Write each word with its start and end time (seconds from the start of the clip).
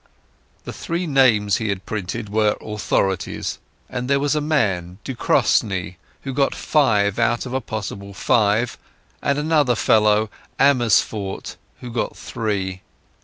The 0.63 0.73
four 0.73 0.97
names 0.97 1.57
he 1.57 1.69
had 1.69 1.85
printed 1.85 2.29
were 2.29 2.57
authorities, 2.59 3.59
and 3.87 4.09
there 4.09 4.19
was 4.19 4.33
a 4.35 4.41
man, 4.41 4.97
Ducrosne, 5.03 5.95
who 6.21 6.33
got 6.33 6.55
five 6.55 7.19
out 7.19 7.45
of 7.45 7.53
a 7.53 7.61
possible 7.61 8.11
five; 8.15 8.79
and 9.21 9.37
another 9.37 9.75
fellow, 9.75 10.31
Ammersfoort, 10.57 11.55
who 11.81 11.91
got 11.91 12.17
three. 12.17 12.81